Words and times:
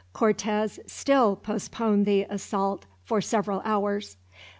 Cortez 0.13 0.79
still 0.87 1.35
postponed 1.35 2.07
the 2.07 2.23
assault 2.27 2.87
for 3.03 3.21
several 3.21 3.61
hours. 3.63 4.17